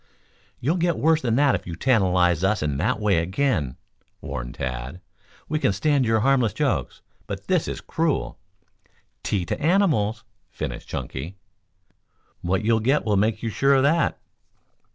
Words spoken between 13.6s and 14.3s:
of that."